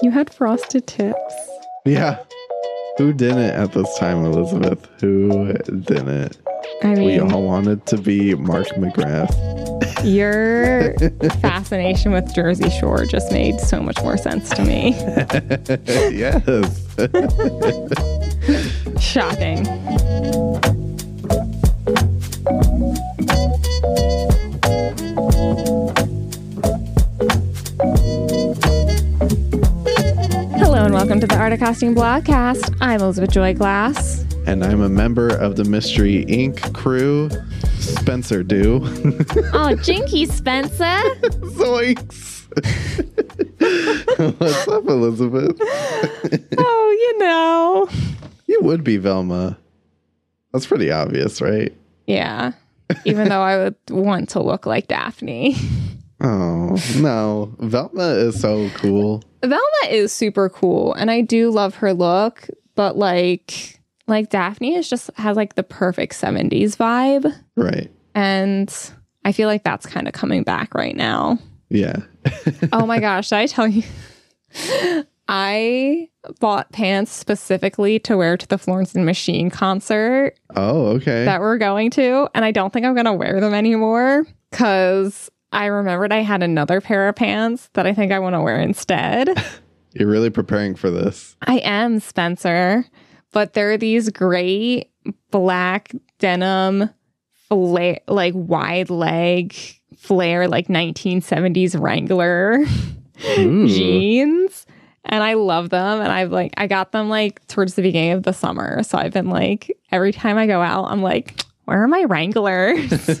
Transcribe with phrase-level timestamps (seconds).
[0.00, 1.18] You had frosted tips.
[1.84, 2.22] Yeah.
[2.98, 4.88] Who didn't at this time, Elizabeth?
[5.00, 6.36] Who didn't?
[6.82, 9.34] I We all wanted to be Mark McGrath.
[10.04, 10.94] Your
[11.40, 14.90] fascination with Jersey Shore just made so much more sense to me.
[15.86, 16.96] yes.
[19.02, 19.64] Shocking.
[30.58, 32.76] Hello and welcome to the Art of Costume Blogcast.
[32.80, 34.24] I'm Elizabeth Joy Glass.
[34.46, 36.74] and I'm a member of the Mystery Inc.
[36.74, 37.30] crew,
[38.08, 38.80] Spencer Do.
[39.52, 40.82] Oh, Jinky Spencer.
[41.58, 42.48] Zoinks.
[44.40, 45.58] What's up, Elizabeth?
[46.56, 47.86] Oh, you know.
[48.46, 49.58] You would be Velma.
[50.54, 51.70] That's pretty obvious, right?
[52.06, 52.52] Yeah.
[53.04, 55.54] Even though I would want to look like Daphne.
[56.22, 57.54] Oh, no.
[57.58, 59.22] Velma is so cool.
[59.42, 64.88] Velma is super cool and I do love her look, but like like Daphne is
[64.88, 67.90] just has like the perfect 70s vibe Right.
[68.18, 68.92] And
[69.24, 71.38] I feel like that's kind of coming back right now.
[71.70, 71.96] Yeah.
[72.72, 73.82] Oh my gosh, did I tell you
[75.28, 76.08] I
[76.40, 81.24] bought pants specifically to wear to the Florence and Machine concert Oh, okay.
[81.24, 85.30] that we're going to and I don't think I'm going to wear them anymore cuz
[85.52, 88.58] I remembered I had another pair of pants that I think I want to wear
[88.60, 89.30] instead.
[89.94, 91.36] You're really preparing for this.
[91.42, 92.84] I am Spencer,
[93.32, 94.90] but they're these great
[95.30, 96.90] black denim,
[97.48, 99.54] flare, like wide leg
[99.96, 102.64] flare, like 1970s Wrangler
[103.66, 104.66] jeans.
[105.10, 106.00] And I love them.
[106.00, 108.82] And I've like, I got them like towards the beginning of the summer.
[108.82, 112.90] So I've been like, every time I go out, I'm like, where are my Wranglers?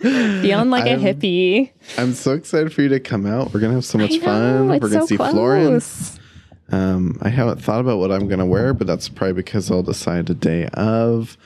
[0.00, 1.70] Feeling like a I'm- hippie.
[1.96, 3.52] I'm so excited for you to come out.
[3.52, 4.68] We're gonna have so much know, fun.
[4.68, 5.32] We're gonna so see close.
[5.32, 6.18] Florence.
[6.70, 10.28] Um, I haven't thought about what I'm gonna wear, but that's probably because I'll decide
[10.30, 11.36] a day of.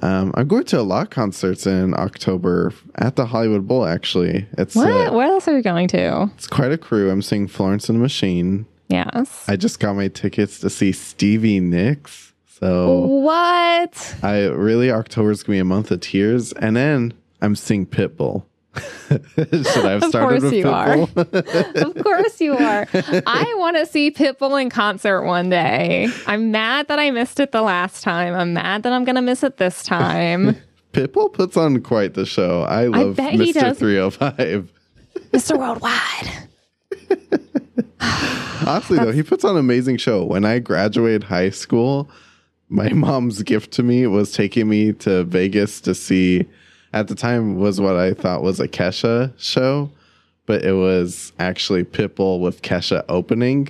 [0.00, 3.84] Um, I'm going to a lot of concerts in October at the Hollywood Bowl.
[3.84, 4.88] Actually, it's What?
[4.90, 6.30] uh, what else are we going to?
[6.34, 7.10] it's quite a crew.
[7.10, 8.66] I'm seeing Florence and the Machine.
[8.88, 9.44] Yes.
[9.48, 12.32] I just got my tickets to see Stevie Nicks.
[12.46, 14.16] So What?
[14.22, 18.44] I really October's gonna be a month of tears, and then I'm seeing Pitbull.
[19.08, 20.96] Should I have Of started course with you are.
[20.96, 21.96] Pitbull?
[21.96, 22.86] of course you are.
[23.26, 26.08] I want to see Pitbull in concert one day.
[26.26, 28.34] I'm mad that I missed it the last time.
[28.34, 30.56] I'm mad that I'm going to miss it this time.
[30.92, 32.62] Pitbull puts on quite the show.
[32.62, 33.76] I love he Mr.
[33.76, 34.72] 305.
[35.32, 35.58] Mr.
[35.58, 36.48] Worldwide.
[38.66, 40.24] Honestly, though, he puts on an amazing show.
[40.24, 42.10] When I graduated high school,
[42.68, 46.46] my mom's gift to me was taking me to Vegas to see,
[46.92, 49.90] at the time, was what I thought was a Kesha show,
[50.46, 53.68] but it was actually Pitbull with Kesha opening.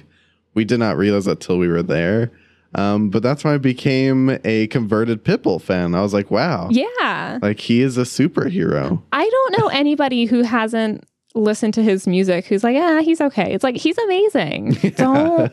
[0.55, 2.31] We did not realize that till we were there.
[2.75, 5.95] Um, but that's when I became a converted Pitbull fan.
[5.95, 7.39] I was like, wow, Yeah.
[7.43, 9.03] like he is a superhero.
[9.13, 13.53] I don't know anybody who hasn't listened to his music who's like, yeah, he's okay.
[13.53, 14.73] It's like, he's amazing.
[14.97, 15.53] Don't.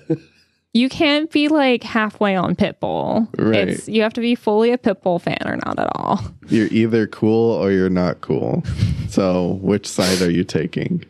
[0.74, 3.28] You can't be like halfway on Pitbull.
[3.40, 3.70] Right.
[3.70, 6.22] It's you have to be fully a Pitbull fan or not at all.
[6.48, 8.64] You're either cool or you're not cool.
[9.08, 11.06] So, which side are you taking?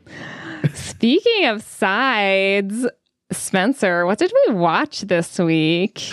[0.74, 2.86] Speaking of sides,
[3.32, 6.10] Spencer, what did we watch this week?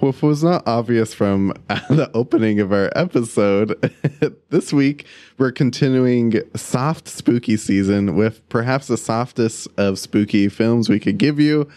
[0.00, 3.92] Well, if it was not obvious from the opening of our episode,
[4.50, 5.06] this week
[5.38, 11.40] we're continuing soft spooky season with perhaps the softest of spooky films we could give
[11.40, 11.68] you.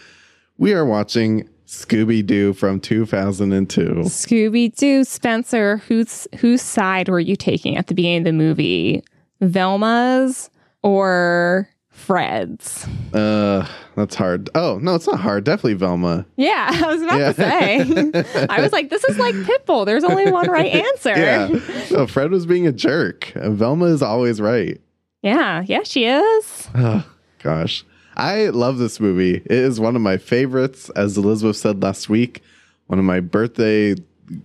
[0.61, 3.81] We are watching Scooby Doo from 2002.
[4.05, 9.03] Scooby Doo, Spencer, whose whose side were you taking at the beginning of the movie?
[9.41, 10.51] Velma's
[10.83, 12.87] or Fred's?
[13.11, 14.51] Uh, that's hard.
[14.53, 15.45] Oh, no, it's not hard.
[15.45, 16.27] Definitely Velma.
[16.37, 17.33] Yeah, I was about Yeah.
[17.33, 18.47] to say.
[18.47, 19.87] I was like, this is like Pitbull.
[19.87, 21.09] There's only one right answer.
[21.17, 21.47] Yeah.
[21.89, 23.31] No, Fred was being a jerk.
[23.35, 24.79] Velma is always right.
[25.23, 26.69] yeah, yeah, she is.
[26.75, 27.03] Oh,
[27.41, 27.83] gosh.
[28.15, 29.35] I love this movie.
[29.37, 30.89] It is one of my favorites.
[30.91, 32.43] As Elizabeth said last week,
[32.87, 33.95] one of my birthday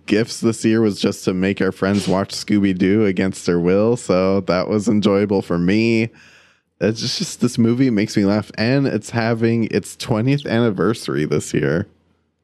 [0.05, 3.95] gifts this year was just to make our friends watch Scooby Doo against their will.
[3.97, 6.09] So that was enjoyable for me.
[6.79, 8.51] It's just, just this movie makes me laugh.
[8.57, 11.87] And it's having its 20th anniversary this year.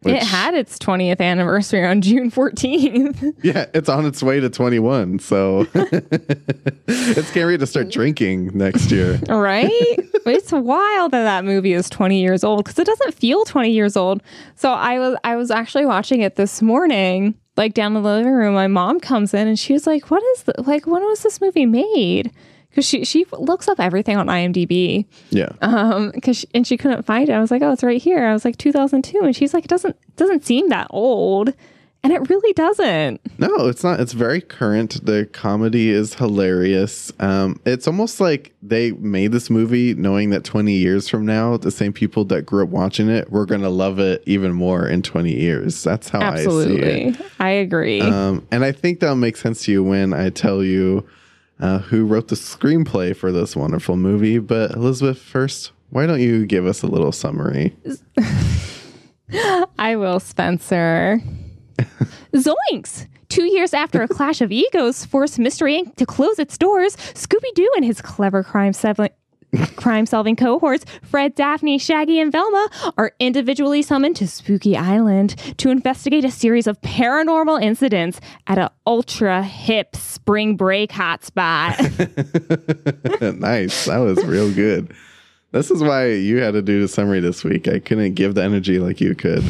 [0.05, 3.33] it had its 20th anniversary on June 14th.
[3.43, 5.19] Yeah, it's on its way to 21.
[5.19, 9.19] So it's getting ready to start drinking next year.
[9.29, 9.69] right?
[10.33, 13.97] It's wild that that movie is 20 years old because it doesn't feel 20 years
[13.97, 14.21] old.
[14.55, 18.31] So I was I was actually watching it this morning, like down in the living
[18.31, 18.53] room.
[18.53, 20.87] My mom comes in and she was like, "What is the, like?
[20.87, 22.31] When was this movie made?"
[22.69, 25.05] Because she she looks up everything on IMDb.
[25.29, 25.49] Yeah.
[25.61, 27.33] Um, because and she couldn't find it.
[27.33, 29.69] I was like, "Oh, it's right here." I was like, "2002," and she's like, "It
[29.69, 31.53] doesn't doesn't seem that old."
[32.03, 33.21] And it really doesn't.
[33.39, 34.01] No, it's not.
[34.01, 35.05] It's very current.
[35.05, 37.13] The comedy is hilarious.
[37.19, 41.71] Um, it's almost like they made this movie knowing that 20 years from now, the
[41.71, 45.01] same people that grew up watching it, we're going to love it even more in
[45.01, 45.81] 20 years.
[45.81, 47.03] That's how I see Absolutely.
[47.07, 47.21] it.
[47.39, 48.01] I agree.
[48.01, 51.07] Um, and I think that'll make sense to you when I tell you
[51.61, 54.39] uh, who wrote the screenplay for this wonderful movie.
[54.39, 57.73] But Elizabeth, first, why don't you give us a little summary?
[59.79, 61.21] I will, Spencer.
[62.33, 63.07] Zoinks!
[63.29, 65.95] Two years after a clash of egos forced Mystery Inc.
[65.95, 69.09] to close its doors, Scooby Doo and his clever crime solving.
[69.75, 75.69] Crime solving cohorts, Fred, Daphne, Shaggy, and Velma, are individually summoned to Spooky Island to
[75.69, 81.77] investigate a series of paranormal incidents at an ultra hip spring break hotspot.
[83.39, 83.85] nice.
[83.85, 84.91] That was real good.
[85.51, 87.67] This is why you had to do the summary this week.
[87.67, 89.43] I couldn't give the energy like you could.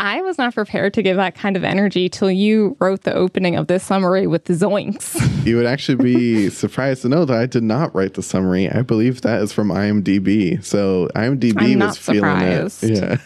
[0.00, 3.56] I was not prepared to give that kind of energy till you wrote the opening
[3.56, 5.16] of this summary with the zoinks.
[5.48, 8.68] You would actually be surprised to know that I did not write the summary.
[8.68, 10.62] I believe that is from IMDb.
[10.62, 12.84] So IMDb I'm not was feeling surprised.
[12.84, 13.20] it.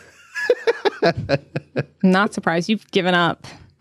[1.03, 1.37] Yeah.
[2.05, 3.45] not surprised you've given up.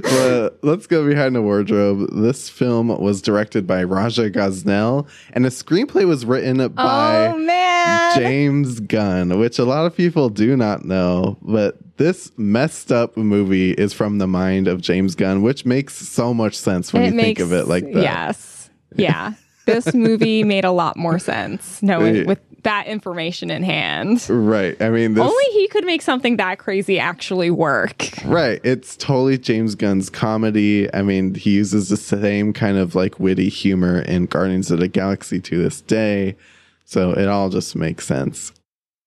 [0.00, 2.08] but let's go behind the wardrobe.
[2.12, 8.16] This film was directed by Raja Gosnell, and the screenplay was written by oh man.
[8.18, 11.36] James Gunn, which a lot of people do not know.
[11.42, 16.32] But this messed up movie is from the mind of James Gunn, which makes so
[16.32, 18.02] much sense when you think of it like that.
[18.02, 18.70] Yes.
[18.96, 19.34] Yeah.
[19.64, 24.24] This movie made a lot more sense knowing with that information in hand.
[24.28, 24.80] Right.
[24.80, 28.10] I mean, this, Only he could make something that crazy actually work.
[28.24, 28.60] Right.
[28.62, 30.92] It's totally James Gunn's comedy.
[30.94, 34.88] I mean, he uses the same kind of like witty humor in Guardians of the
[34.88, 36.36] Galaxy to this day.
[36.84, 38.52] So it all just makes sense.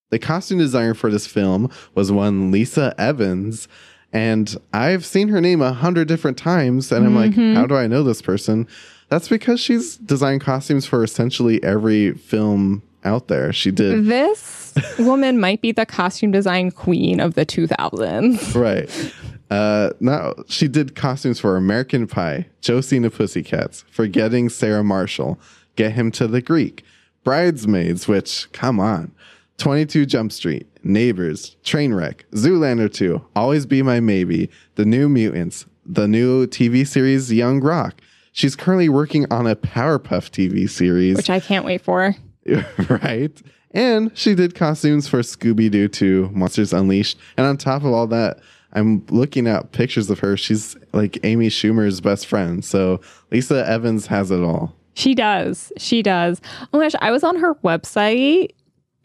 [0.10, 3.68] The costume designer for this film was one Leesa Evans.
[4.12, 6.92] And I've seen her name a hundred different times.
[6.92, 7.56] And I'm like, mm-hmm.
[7.56, 8.68] how do I know this person?
[9.10, 13.54] That's because she's designed costumes for essentially every film out there.
[13.54, 18.56] She did This woman might be the costume design queen of the 2000s.
[18.56, 19.14] right.
[19.52, 25.40] Uh, now she did costumes for American Pie, Josie and the Pussycats, Forgetting Sarah Marshall,
[25.76, 26.84] Get Him to the Greek,
[27.24, 29.12] Bridesmaids, which come on,
[29.60, 35.68] Twenty Two Jump Street, Neighbors, Trainwreck, Zoolander Two, Always Be My Maybe, The New Mutants,
[35.86, 38.02] the new TV series Young Rock.
[38.36, 42.14] She's currently working on a Powerpuff TV series Which I can't wait for.
[42.90, 43.42] right?
[43.72, 47.18] And she did costumes for Scooby Doo 2, Monsters Unleashed.
[47.38, 48.42] And on top of all that,
[48.74, 50.36] I'm looking at pictures of her.
[50.36, 52.64] She's like Amy Schumer's best friend.
[52.64, 53.00] So
[53.32, 54.76] Leesa Evans has it all.
[54.96, 55.72] She does.
[55.78, 56.42] She does.
[56.74, 58.50] Oh my gosh, I was on her website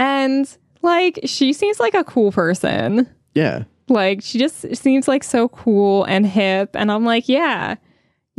[0.00, 3.08] and like she seems like a cool person.
[3.36, 3.62] Yeah.
[3.88, 6.70] Like she just seems like so cool and hip.
[6.74, 7.76] And I'm like, yeah,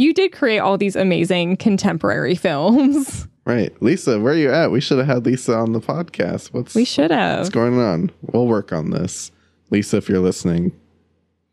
[0.01, 3.27] you did create all these amazing contemporary films.
[3.43, 3.73] Right.
[3.79, 4.69] Leesa, where are you at?
[4.69, 6.53] We should have had Leesa on the podcast.
[6.53, 7.39] What's, We should have.
[7.39, 8.11] what's going on?
[8.21, 9.31] We'll work on this.
[9.71, 10.71] Leesa, if you're listening,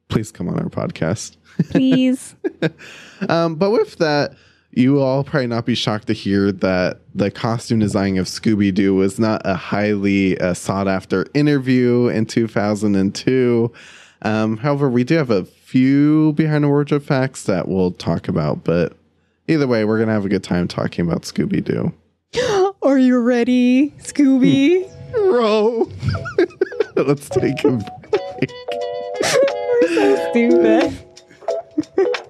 [0.08, 1.38] please come on our podcast.
[1.70, 2.36] Please.
[3.28, 4.34] Um, but with that,
[4.70, 8.72] you will all probably not be shocked to hear that the costume design of Scooby
[8.72, 13.72] Doo was not a highly uh, sought after interview in 2002.
[14.22, 18.64] Um, however, we do have a few behind the wardrobe facts that we'll talk about.
[18.64, 18.94] But
[19.48, 21.92] either way, we're to have a good time talking about Scooby Doo.
[22.82, 24.90] Are you ready, Scooby?
[25.12, 25.90] Bro,
[26.96, 28.50] let's take a break.
[29.82, 32.24] we're so Stupid.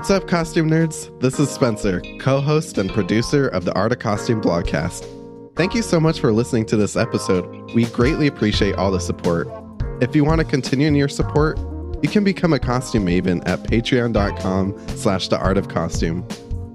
[0.00, 1.20] What's up, costume nerds?
[1.20, 5.04] This is Spencer, co host and producer of the Art of Costume blogcast.
[5.56, 7.74] Thank you so much for listening to this episode.
[7.74, 9.46] We greatly appreciate all the support.
[10.00, 11.58] If you want to continue in your support,
[12.02, 16.26] you can become a costume maven at patreon.com slash the art of costume.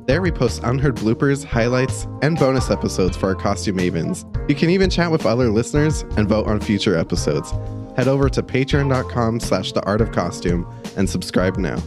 [0.05, 4.23] There we post unheard bloopers, highlights, and bonus episodes for our costume mavens.
[4.47, 7.49] You can even chat with other listeners and vote on future episodes.
[7.97, 11.81] Head over to patreon.com slash the art of costume and subscribe now.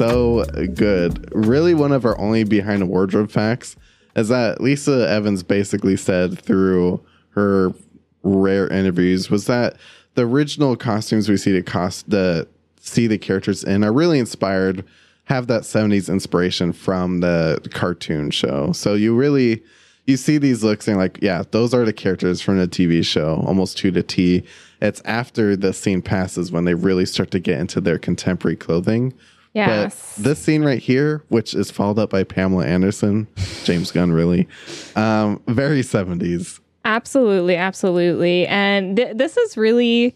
[0.00, 1.28] So good.
[1.30, 3.76] Really, one of our only behind the wardrobe facts
[4.16, 7.74] is that Leesa Evans basically said through her
[8.22, 9.76] rare interviews was that
[10.14, 12.48] the original costumes we see the cost the
[12.80, 14.86] see the characters in are really inspired
[15.24, 18.72] have that 70s inspiration from the cartoon show.
[18.72, 19.62] So you really
[20.06, 23.44] you see these looks and like, yeah, those are the characters from the TV show,
[23.46, 24.44] almost two to T.
[24.80, 29.12] It's after the scene passes when they really start to get into their contemporary clothing.
[29.52, 30.14] Yes.
[30.16, 33.26] But this scene right here, which is followed up by Pamela Anderson,
[33.64, 34.48] James Gunn, really,
[34.96, 36.60] um, very 70s.
[36.84, 38.46] Absolutely, absolutely.
[38.46, 40.14] And th- this is really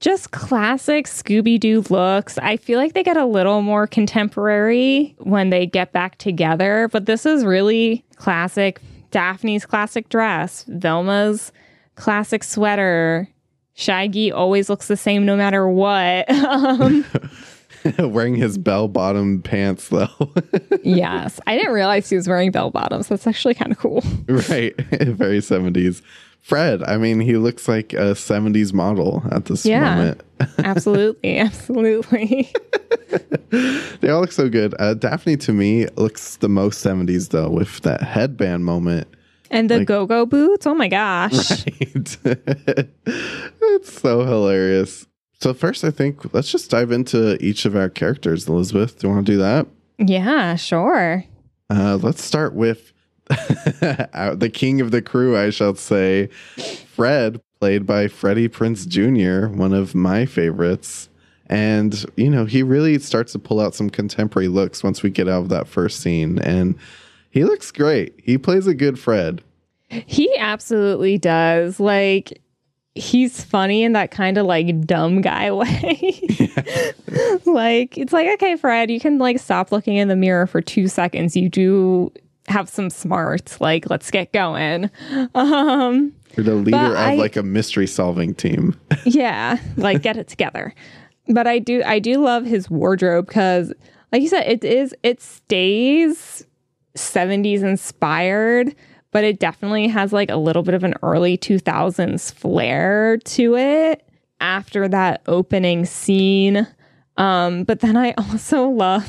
[0.00, 2.36] just classic Scooby Doo looks.
[2.38, 7.06] I feel like they get a little more contemporary when they get back together, but
[7.06, 8.80] this is really classic
[9.12, 11.52] Daphne's classic dress, Velma's
[11.94, 13.28] classic sweater.
[13.74, 16.28] Shaggy always looks the same no matter what.
[16.44, 17.04] um,
[17.98, 20.08] wearing his bell bottom pants though.
[20.82, 21.40] yes.
[21.46, 23.08] I didn't realize he was wearing bell bottoms.
[23.08, 24.02] That's actually kind of cool.
[24.28, 24.74] right.
[24.90, 26.02] Very 70s.
[26.40, 29.94] Fred, I mean, he looks like a 70s model at this Yeah.
[29.94, 30.22] moment.
[30.58, 31.38] absolutely.
[31.38, 32.50] Absolutely.
[34.00, 34.74] They all look so good.
[34.80, 39.06] Uh, Daphne, to me, looks the most 70s though, with that headband moment.
[39.50, 40.66] And the Like- go go boots.
[40.66, 41.50] Oh my gosh.
[41.66, 42.16] Right.
[43.04, 45.06] it's so hilarious.
[45.42, 48.46] So, first, I think let's just dive into each of our characters.
[48.46, 49.66] Elizabeth, do you want to do that?
[49.98, 51.24] Yeah, sure.
[51.68, 52.92] Uh, let's start with
[53.26, 56.28] the king of the crew, I shall say,
[56.94, 61.08] Fred, played by Freddie Prinze Jr., one of my favorites.
[61.46, 65.28] And, you know, he really starts to pull out some contemporary looks once we get
[65.28, 66.38] out of that first scene.
[66.38, 66.78] And
[67.30, 68.14] he looks great.
[68.22, 69.42] He plays a good Fred.
[69.88, 71.80] He absolutely does.
[71.80, 72.40] Like,
[72.94, 76.20] he's funny in that kind of like dumb guy way.
[77.46, 80.88] like, it's like, okay, Fred, you can like stop looking in the mirror for two
[80.88, 81.36] seconds.
[81.36, 82.12] You do
[82.48, 83.60] have some smarts.
[83.60, 84.90] Like, let's get going.
[85.34, 88.78] Um, You're the leader of I- like a mystery solving team.
[89.04, 90.74] yeah, like get it together.
[91.28, 93.72] But I do I do love his wardrobe because
[94.10, 96.44] like you said, it is it stays
[96.96, 98.74] 70s inspired,
[99.12, 104.04] but it definitely has like a little bit of an early 2000s flair to it
[104.40, 106.66] after that opening scene.
[107.16, 109.08] Um, but then I also love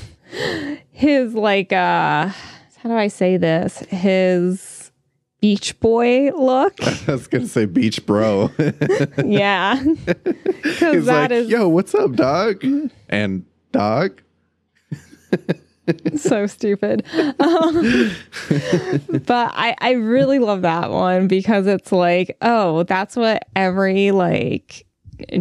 [0.92, 3.80] his like uh how do I say this?
[3.90, 4.92] His
[5.40, 6.76] Beach Boy look.
[7.08, 8.52] I was gonna say beach bro.
[9.26, 9.82] yeah.
[9.82, 12.64] He's that like, is yo, what's up, dog?
[13.10, 14.22] And dog?
[16.16, 17.04] so stupid.
[17.40, 18.12] Um,
[19.26, 24.86] but I, I really love that one because it's like, oh, that's what every like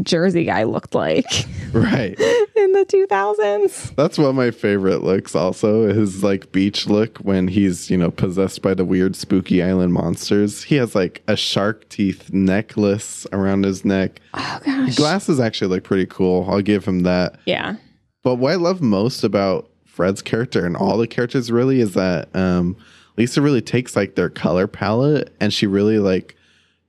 [0.03, 1.27] Jersey guy looked like
[1.73, 2.19] Right.
[2.57, 3.95] in the 2000s.
[3.97, 8.11] That's one of my favorite looks also, his like beach look when he's, you know,
[8.11, 10.65] possessed by the weird spooky island monsters.
[10.65, 14.21] He has like a shark teeth necklace around his neck.
[14.35, 14.97] Oh, gosh.
[14.97, 16.47] Glasses actually look pretty cool.
[16.49, 17.39] I'll give him that.
[17.47, 17.77] yeah.
[18.23, 22.35] But what I love most about Fred's character and all the characters really is that
[22.35, 22.75] um,
[23.19, 26.35] Leesa really takes like their color palette and she really like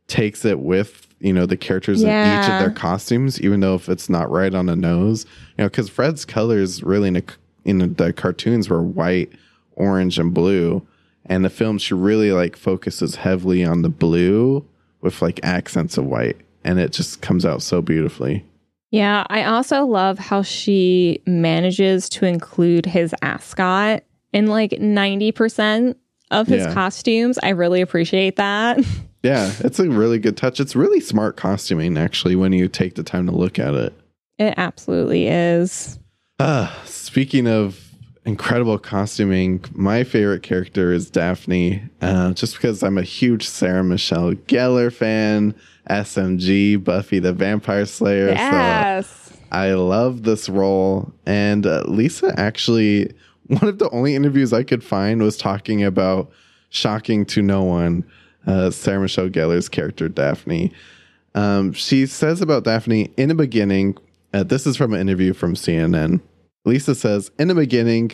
[0.07, 3.89] takes it with you know the characters in each of their costumes, even though if
[3.89, 5.25] it's not right on the nose,
[5.57, 7.23] you know, because Fred's colors really in, the
[7.65, 9.33] in the cartoons were white,
[9.73, 10.85] orange, and blue,
[11.25, 14.65] and the film she really like focuses heavily on the blue
[15.01, 18.45] with like accents of white, and it just comes out so beautifully.
[18.93, 19.25] Yeah.
[19.29, 25.95] I also love how she manages to include his ascot in like 90%
[26.31, 26.73] of his Yeah.
[26.73, 27.39] costumes.
[27.41, 28.79] I really appreciate that.
[29.25, 30.59] Yeah, it's a really good touch.
[30.59, 33.93] It's really smart costuming, actually, when you take the time to look at it.
[34.37, 35.97] It absolutely is.
[36.39, 37.82] Uh, speaking of
[38.25, 44.33] incredible costuming, my favorite character is Daphne, uh, just because I'm a huge Sarah Michelle
[44.33, 45.55] Gellar fan,
[45.89, 48.29] SMG, Buffy the Vampire Slayer.
[48.29, 49.33] So Yes.
[49.51, 51.13] I love this role.
[51.25, 53.13] And uh, Leesa actually,
[53.47, 56.31] one of the only interviews I could find was talking about
[56.69, 58.03] Shocking to No One,
[58.47, 60.71] uh, Sarah Michelle Gellar's character, Daphne.
[61.35, 63.97] Um, she says about Daphne in the beginning,
[64.33, 66.21] uh, this is from an interview from CNN.
[66.65, 68.11] Leesa says, In the beginning,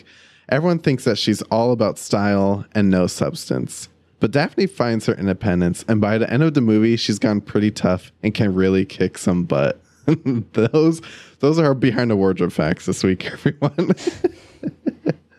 [0.50, 3.90] everyone thinks that she's all about style and no substance.
[4.20, 7.72] But Daphne finds her independence, and by the end of the movie, she's gone pretty
[7.72, 9.82] tough and can really kick some butt.
[10.54, 11.02] those
[11.40, 13.94] those are our behind the wardrobe facts this week, everyone.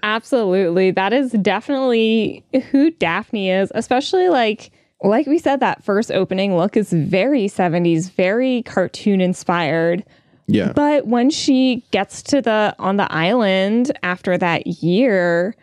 [0.02, 0.92] Absolutely.
[0.92, 4.70] That is definitely who Daphne is, especially like
[5.02, 10.04] like we said, that first opening look is very 70s, very cartoon inspired.
[10.50, 10.72] Yeah.
[10.72, 15.54] But when she gets to the on the island after that year,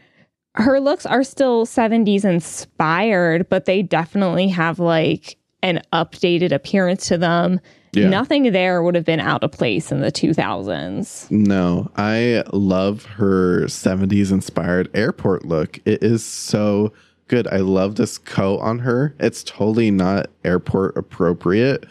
[0.55, 7.17] her looks are still 70s inspired, but they definitely have like an updated appearance to
[7.17, 7.59] them.
[7.93, 8.09] Yeah.
[8.09, 11.31] Nothing there would have been out of place in the 2000s.
[11.31, 15.79] No, I love her 70s inspired airport look.
[15.85, 16.93] It is so
[17.27, 17.47] good.
[17.47, 19.15] I love this coat on her.
[19.19, 21.85] It's totally not airport appropriate,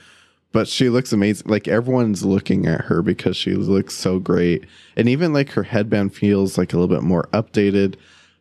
[0.56, 1.46] but she looks amazing.
[1.50, 4.64] Like everyone's looking at her because she looks so great.
[4.96, 7.96] And even like her headband feels like a little bit more updated.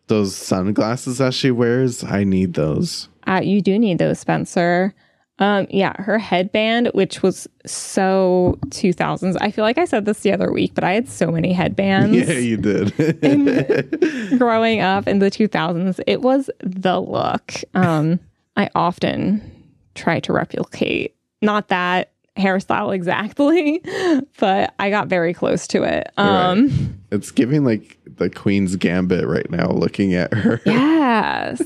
[0.08, 3.10] Those sunglasses that she wears, I need those.
[3.28, 4.94] Uh, you do need those, Spencer.
[5.40, 9.36] Um, yeah, her headband, which was so 2000s.
[9.42, 12.16] I feel like I said this the other week, but I had so many headbands.
[12.30, 14.40] Yeah, you did.
[14.40, 17.56] growing up in the 2000s, it was the look.
[17.74, 18.22] Um,
[18.56, 19.52] I often
[19.96, 21.15] try to replicate,
[21.46, 23.82] not that hairstyle exactly,
[24.40, 26.12] but I got very close to it.
[26.18, 30.60] Um, it's giving like the Queen's Gambit right now looking at her.
[30.66, 31.62] Yes.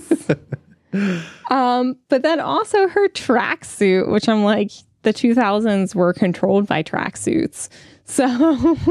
[1.49, 4.71] um, but then also her tracksuit, which I'm like,
[5.03, 7.69] the 2000s were controlled by tracksuits.
[8.09, 8.25] So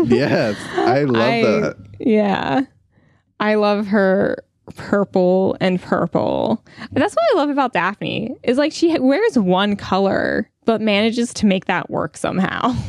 [0.05, 1.77] yes, I love I- that.
[1.99, 2.61] Yeah.
[3.41, 4.45] I love her
[4.77, 6.65] purple and purple.
[6.93, 11.47] That's what I love about Daphne is like she wears one color but manages to
[11.47, 12.75] make that work somehow.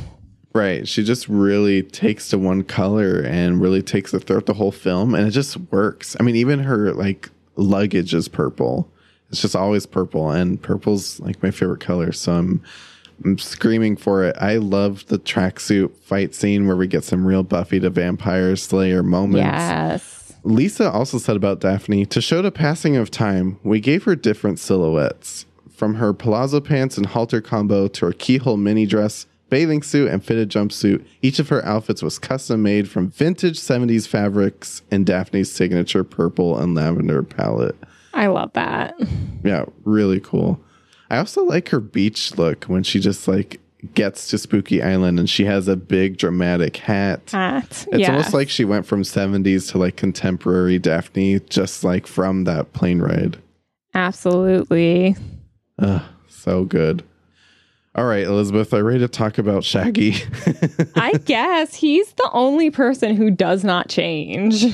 [0.53, 0.87] Right.
[0.87, 5.13] She just really takes to one color and really takes it throughout the whole film
[5.13, 6.15] and it just works.
[6.19, 8.91] I mean, even her like luggage is purple.
[9.29, 12.11] It's just always purple and purple's like my favorite color.
[12.11, 12.63] So I'm
[13.23, 14.35] I'm screaming for it.
[14.39, 19.03] I love the tracksuit fight scene where we get some real Buffy the Vampire Slayer
[19.03, 19.45] moments.
[19.45, 20.18] Yes.
[20.43, 24.59] Leesa also said about Daphne to show the passing of time, we gave her different
[24.59, 25.45] silhouettes.
[25.69, 30.23] From her palazzo pants and halter combo to her keyhole mini dress, bathing suit, and
[30.23, 35.51] fitted jumpsuit, each of her outfits was custom made from vintage 70s fabrics and Daphne's
[35.51, 37.75] signature purple and lavender palette.
[38.13, 38.95] I love that.
[39.43, 40.59] Yeah, really cool.
[41.09, 43.59] I also like her beach look when she just like
[43.93, 47.31] gets to Spooky Island and she has a big dramatic hat.
[47.31, 47.85] Hat.
[47.91, 48.09] It's yes.
[48.09, 52.99] almost like she went from 70s to like contemporary Daphne, just like from that plane
[52.99, 53.37] ride.
[53.93, 55.15] Absolutely.
[55.79, 57.03] Ugh, so good.
[57.95, 60.15] All right, Elizabeth, are ready to talk about Shaggy?
[60.95, 64.65] I guess he's the only person who does not change.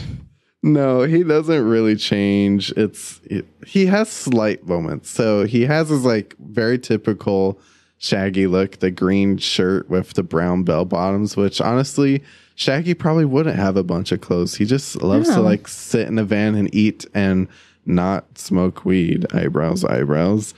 [0.63, 2.71] no, he doesn't really change.
[2.75, 5.09] It's it, he has slight moments.
[5.09, 7.59] So he has his like very typical
[7.97, 12.23] Shaggy look, the green shirt with the brown bell bottoms, which honestly,
[12.55, 14.55] Shaggy probably wouldn't have a bunch of clothes.
[14.55, 17.47] He just loves to like sit in a van and eat and
[17.85, 19.25] not smoke weed.
[19.33, 20.53] Eyebrows, eyebrows.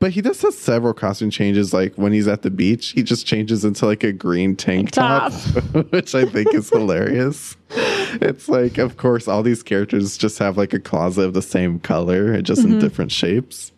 [0.00, 1.74] But he does have several costume changes.
[1.74, 5.32] Like when he's at the beach, he just changes into like a green tank top,
[5.90, 7.56] which I think is hilarious.
[7.70, 11.80] It's like, of course, all these characters just have like a closet of the same
[11.80, 12.78] color, just in mm-hmm.
[12.78, 13.72] different shapes.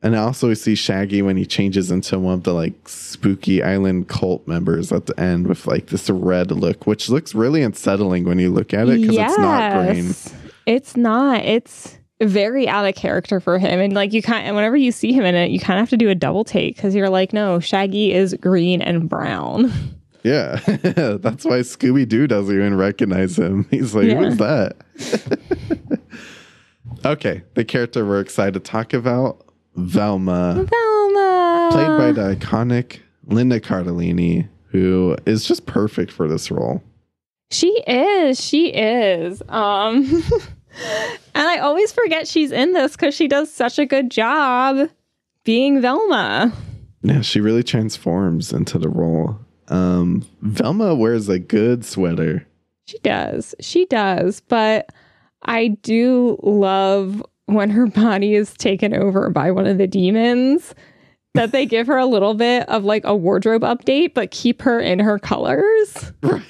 [0.00, 3.62] And I also, we see Shaggy when he changes into one of the like spooky
[3.64, 8.24] island cult members at the end with like this red look, which looks really unsettling
[8.24, 10.14] when you look at it because it's not green.
[10.66, 11.44] It's not.
[11.44, 13.80] It's very out of character for him.
[13.80, 15.90] And like you kind and whenever you see him in it, you kind of have
[15.90, 19.72] to do a double take because you're like, no, Shaggy is green and brown.
[20.24, 23.64] Yeah, that's why Scooby Doo doesn't even recognize him.
[23.70, 24.16] He's like, Yeah.
[24.16, 24.76] "Who's that?"
[27.04, 29.46] okay, the character we're excited to talk about,
[29.78, 31.68] Velma, Velma.
[31.72, 36.82] played by the iconic Linda Cardellini, who is just perfect for this role.
[37.50, 38.40] She is.
[38.44, 39.42] She is.
[39.48, 40.04] Um
[41.34, 44.90] and I always forget she's in this because she does such a good job
[45.44, 46.52] being Velma.
[47.02, 49.38] Yeah, she really transforms into the role.
[49.68, 52.46] Um, Velma wears a good sweater.
[52.86, 53.54] She does.
[53.60, 54.40] She does.
[54.40, 54.90] But
[55.42, 60.74] I do love when her body is taken over by one of the demons
[61.34, 64.80] that they give her a little bit of like a wardrobe update, but keep her
[64.80, 66.12] in her colors.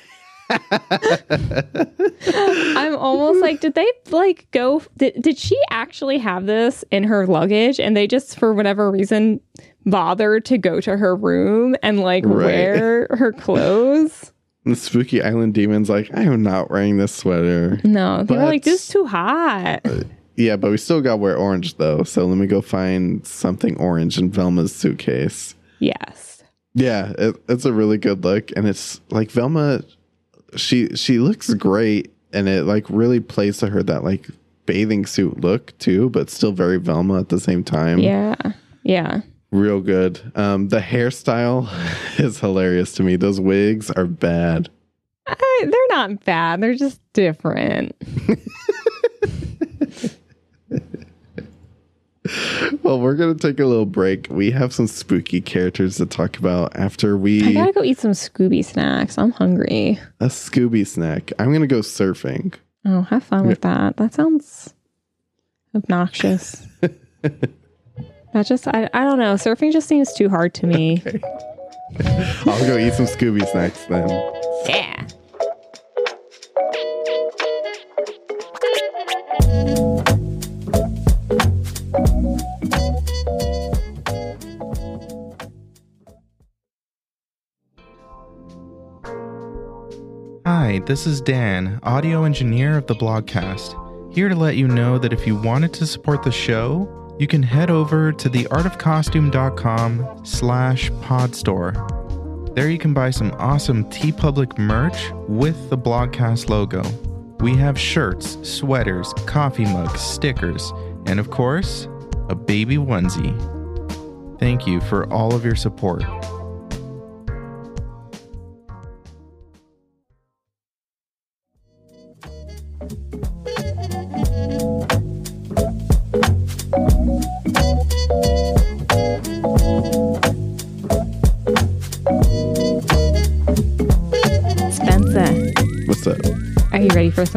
[0.50, 4.82] I'm almost like, did they like go?
[4.96, 9.40] Did, did she actually have this in her luggage and they just, for whatever reason,
[9.86, 12.44] bother to go to her room and like Right.
[12.44, 14.32] wear her clothes?
[14.64, 17.80] The Spooky Island Demon's like, I am not wearing this sweater.
[17.84, 19.80] No, they were like, this is too hot.
[19.84, 20.02] Uh,
[20.38, 22.04] Yeah, but we still got to wear orange though.
[22.04, 25.56] So let me go find something orange in Velma's suitcase.
[25.80, 26.44] Yes.
[26.74, 29.82] Yeah, it, it's a really good look, and it's like Velma.
[30.54, 34.28] She she looks great, and it like really plays to her that like
[34.64, 37.98] bathing suit look too, but still very Velma at the same time.
[37.98, 38.36] Yeah.
[38.84, 39.22] Yeah.
[39.50, 40.20] Real good.
[40.36, 41.68] Um, the hairstyle
[42.20, 43.16] is hilarious to me.
[43.16, 44.68] Those wigs are bad.
[45.26, 46.60] I, they're not bad.
[46.60, 47.96] They're just different.
[52.82, 54.28] Well, we're gonna take a little break.
[54.30, 57.44] We have some spooky characters to talk about after we.
[57.44, 59.18] I gotta go eat some Scooby snacks.
[59.18, 59.98] I'm hungry.
[60.20, 61.32] a Scooby snack.
[61.38, 62.54] I'm gonna go surfing.
[62.84, 63.96] Oh, have fun with that.
[63.96, 64.74] That sounds
[65.74, 66.66] obnoxious.
[66.80, 69.34] that just, I, I don't know.
[69.34, 71.02] Surfing just seems too hard to me.
[72.00, 74.08] I'll go eat some Scooby snacks then.
[74.66, 75.06] Yeah.
[90.88, 95.26] This is Dan, audio engineer of the Blogcast, here to let you know that if
[95.26, 102.54] you wanted to support the show, you can head over to theartofcostume.com slash podstore.
[102.54, 106.82] There you can buy some awesome TeePublic merch with the Blogcast logo.
[107.40, 110.72] We have shirts, sweaters, coffee mugs, stickers,
[111.04, 111.86] and of course,
[112.30, 113.36] a baby onesie.
[114.38, 116.02] Thank you for all of your support.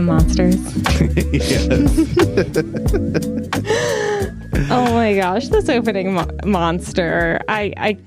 [0.05, 0.55] Monsters?
[4.69, 7.39] Oh my gosh, this opening mo- monster.
[7.47, 7.97] I, I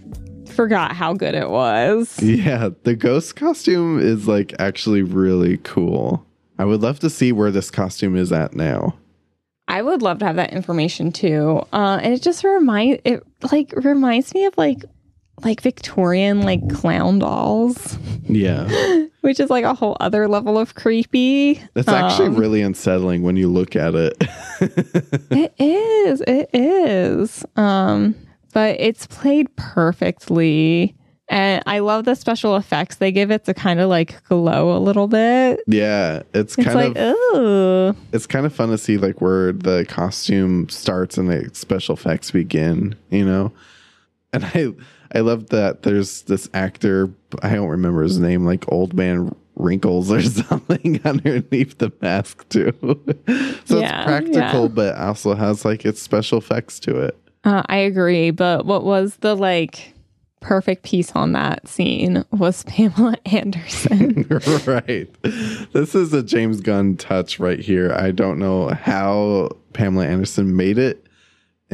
[0.53, 2.21] forgot how good it was.
[2.23, 6.25] Yeah, the ghost costume is like actually really cool.
[6.59, 8.95] I would love to see where this costume is at now.
[9.69, 11.63] I would love to have that information too.
[11.73, 14.85] Uh, and it just remind it like reminds me of like
[15.43, 18.69] like Victorian like clown dolls, Yeah.
[19.23, 21.61] which is like a whole other level of creepy.
[21.75, 24.17] That's actually Um, really unsettling when you look at it.
[25.31, 26.21] It is.
[26.27, 27.45] It is.
[27.57, 28.15] Um,
[28.53, 30.95] but it's played perfectly.
[31.29, 34.79] And I love the special effects they give it to kind of like glow a
[34.79, 35.61] little bit.
[35.67, 39.53] yeah, it's It's kind like, of oh, it's kind of fun to see like where
[39.53, 43.53] the costume starts and the special effects begin, you know.
[44.35, 44.73] And I
[45.15, 47.11] I love that there's this actor
[47.43, 52.73] I don't remember his name, like Old Man Wrinkles or something underneath the mask too.
[53.65, 54.69] so Yeah, it's practical, yeah.
[54.69, 57.19] but also has like its special effects to it.
[57.45, 59.93] Uh, I agree, but what was the like
[60.41, 64.27] perfect piece on that scene was Pamela Anderson.
[64.67, 65.09] right.
[65.73, 67.93] This is a James Gunn touch right here.
[67.93, 71.04] I don't know how Pamela Anderson made it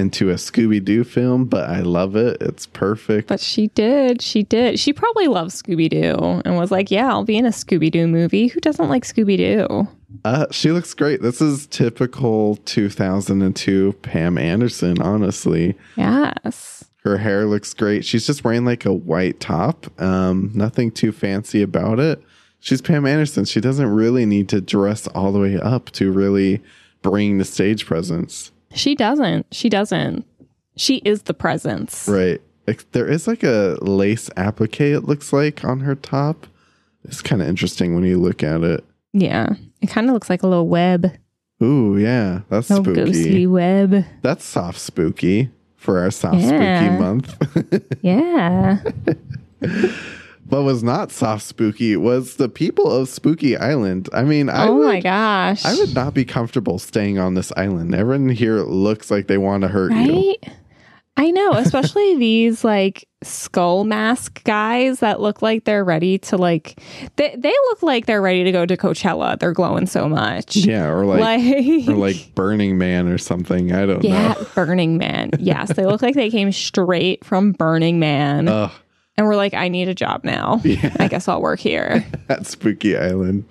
[0.01, 2.39] into a Scooby Doo film, but I love it.
[2.41, 3.29] It's perfect.
[3.29, 4.21] but she did.
[4.23, 4.81] She did.
[4.81, 8.09] She probably loves Scooby Doo and was like, yeah, I'll be in a Scooby Doo
[8.09, 8.49] movie.
[8.49, 9.87] Who doesn't like Scooby Doo?
[10.25, 11.23] Uh, she looks great.
[11.23, 15.77] This is typical 2002 Pam Anderson, honestly.
[15.97, 16.85] Yes.
[17.05, 18.05] Her hair looks great.
[18.05, 19.87] She's just wearing like a white top.
[20.01, 22.23] Um, nothing too fancy about it.
[22.59, 23.45] She's Pam Anderson.
[23.47, 26.61] She doesn't really need to dress all the way up to really
[27.03, 28.53] bring the stage presence.
[28.75, 29.47] She doesn't.
[29.53, 30.25] She doesn't.
[30.77, 32.09] She is the presence.
[32.09, 32.41] Right.
[32.93, 36.47] There is like a lace applique, it looks like, on her top.
[37.05, 38.85] It's kind of interesting when you look at it.
[39.13, 39.55] Yeah.
[39.81, 41.11] It kind of looks like a little web.
[41.63, 42.41] Ooh, yeah.
[42.49, 43.05] That's Little spooky.
[43.05, 44.05] ghostly web.
[44.23, 46.87] That's soft spooky for our soft Yeah.
[46.87, 47.93] spooky month.
[48.03, 48.79] Yeah.
[50.51, 54.09] what was not soft spooky was the people of Spooky Island.
[54.13, 55.65] I mean, I oh would, my gosh.
[55.65, 57.95] I would not be comfortable staying on this island.
[57.95, 60.13] Everyone here looks like they want to hurt you.
[60.13, 60.53] Right?
[61.17, 66.81] I know, especially these like skull mask guys that look like they're ready to like
[67.17, 69.39] they they look like they're ready to go to Coachella.
[69.39, 70.57] They're glowing so much.
[70.57, 73.73] Yeah, or like, Like, or like Burning Man or something.
[73.73, 74.37] I don't yeah, know.
[74.39, 75.31] Yeah, Burning Man.
[75.39, 78.49] Yes, they look like they came straight from Burning Man.
[78.49, 78.73] Ugh,
[79.21, 80.63] and we're like, I need a job now.
[80.65, 82.07] I guess I'll work here.
[82.31, 83.45] at Spooky Island.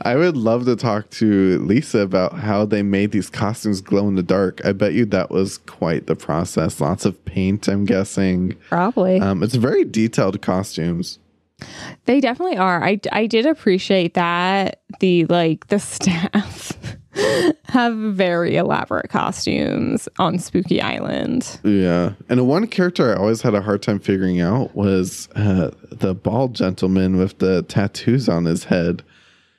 [0.00, 4.14] I would love to talk to Leesa about how they made these costumes glow in
[4.14, 4.64] the dark.
[4.64, 6.80] I bet you that was quite the process.
[6.80, 8.56] Lots of paint, I'm guessing.
[8.70, 9.20] Probably.
[9.20, 11.18] Um, it's very detailed costumes.
[12.06, 12.82] They definitely are.
[12.82, 16.72] I, I did appreciate that the like the staff
[17.64, 21.60] have very elaborate costumes on Spooky Island.
[21.64, 22.14] Yeah.
[22.28, 26.14] And the one character I always had a hard time figuring out was uh, the
[26.14, 29.02] bald gentleman with the tattoos on his head.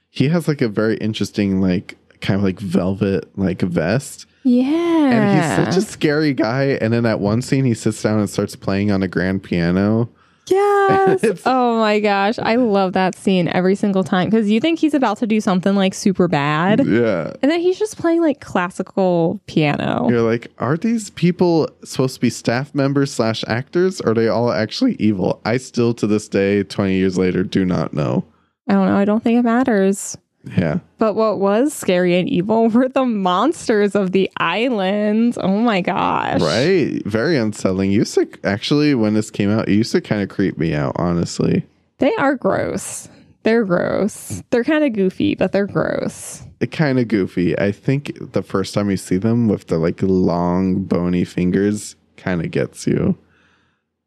[0.09, 4.25] He has like a very interesting, like, kind of like velvet like vest.
[4.43, 4.65] Yeah.
[4.65, 6.77] And he's such a scary guy.
[6.81, 10.09] And then at one scene, he sits down and starts playing on a grand piano.
[10.47, 11.23] Yes.
[11.45, 12.39] Oh my gosh.
[12.39, 15.75] I love that scene every single time because you think he's about to do something
[15.75, 16.85] like super bad.
[16.85, 17.33] Yeah.
[17.41, 20.07] And then he's just playing like classical piano.
[20.09, 23.99] You're like, are these people supposed to be staff members slash actors?
[24.01, 25.41] Or are they all actually evil?
[25.45, 28.23] I still, to this day, 20 years later, do not know.
[28.67, 28.97] I don't know.
[28.97, 30.17] I don't think it matters.
[30.57, 30.79] Yeah.
[30.97, 35.37] But what was scary and evil were the monsters of the island.
[35.39, 36.41] Oh my gosh.
[36.41, 37.01] Right.
[37.05, 37.91] Very unsettling.
[37.91, 40.93] Used to actually, when this came out, it used to kind of creep me out,
[40.97, 41.65] honestly.
[41.99, 43.07] They are gross.
[43.43, 44.41] They're gross.
[44.49, 46.43] They're kind of goofy, but they're gross.
[46.59, 47.57] It kind of goofy.
[47.59, 52.43] I think the first time you see them with the like long bony fingers kind
[52.43, 53.17] of gets you.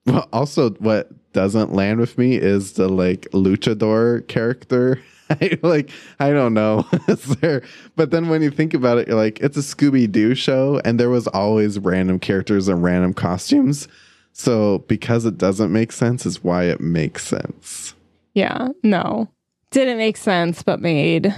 [0.07, 5.01] Well, also what doesn't land with me is the like luchador character.
[5.30, 6.86] I like I don't know.
[7.40, 7.62] There
[7.96, 11.00] but then when you think about it, you're like, it's a Scooby Doo show, and
[11.00, 13.88] there was always random characters and random costumes.
[14.32, 17.94] So because it doesn't make sense is why it makes sense.
[18.34, 18.68] Yeah.
[18.82, 19.28] No.
[19.70, 21.34] Didn't make sense, but made.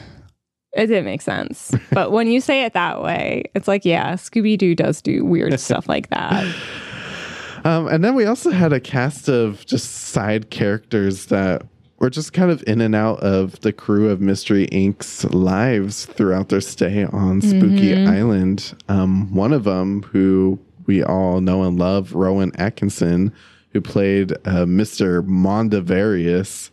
[0.72, 1.72] It didn't make sense.
[1.92, 5.58] But when you say it that way, it's like, yeah, Scooby Doo does do weird
[5.58, 6.44] stuff like that.
[7.64, 11.62] Um, and then we also had a cast of just side characters that
[11.98, 16.48] were just kind of in and out of the crew of Mystery Inc.'s lives throughout
[16.48, 18.74] their stay on Spooky Island.
[18.88, 23.32] Um, one of them, who we all know and love, Rowan Atkinson,
[23.70, 25.26] who played uh, Mr.
[25.26, 26.70] Mondavarious,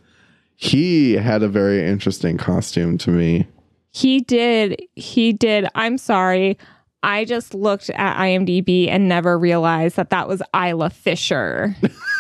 [0.56, 3.48] he had a very interesting costume to me.
[3.92, 4.82] He did.
[4.96, 5.68] He did.
[5.76, 6.58] I'm sorry.
[7.04, 11.76] I just looked at IMDb and never realized that that was Isla Fisher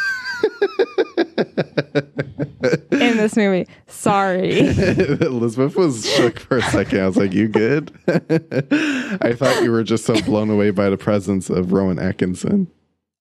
[1.38, 3.68] in this movie.
[3.88, 4.60] Sorry.
[4.60, 7.00] Elizabeth was shook for a second.
[7.02, 10.98] I was like, "You good?" I thought you were just so blown away by the
[10.98, 12.68] presence of Rowan Atkinson.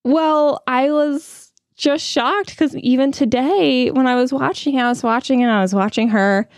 [0.05, 5.43] Well, I was just shocked because even today, when I was watching, I was watching
[5.43, 6.49] and I was watching her.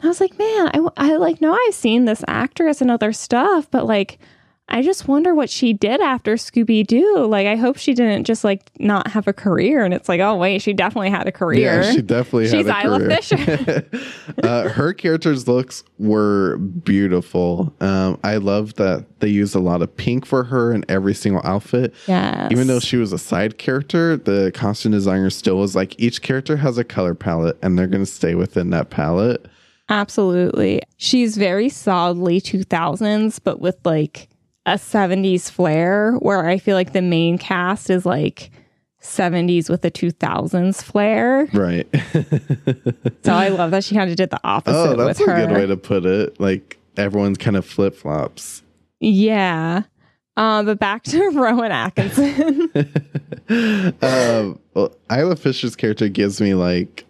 [0.00, 3.12] And I was like, man, I, I like know I've seen this actress and other
[3.12, 4.18] stuff, but like,
[4.66, 7.26] I just wonder what she did after Scooby Doo.
[7.26, 9.84] Like, I hope she didn't just like not have a career.
[9.84, 11.82] And it's like, oh wait, she definitely had a career.
[11.82, 13.16] Yeah, she definitely She's had a Isla career.
[13.16, 13.86] Fisher.
[14.42, 17.74] uh, her character's looks were beautiful.
[17.80, 21.42] Um, I love that they used a lot of pink for her in every single
[21.44, 21.92] outfit.
[22.08, 22.50] yes.
[22.50, 26.56] Even though she was a side character, the costume designer still was like, each character
[26.56, 29.46] has a color palette, and they're going to stay within that palette.
[29.90, 30.80] Absolutely.
[30.96, 34.28] She's very solidly 2000s, but with like
[34.66, 38.50] a 70s flair, where I feel like the main cast is like
[39.02, 41.46] 70s with a 2000s flair.
[41.52, 41.86] Right.
[43.24, 45.46] So I love that she kind of did the opposite oh, that's a her.
[45.46, 46.38] good way to put it.
[46.38, 48.62] Like everyone's kind of flip flops.
[49.00, 49.84] yeah.
[50.36, 52.70] Um, but back to Rowan Atkinson.
[54.02, 57.06] um, well, Isla Fisher's character gives me like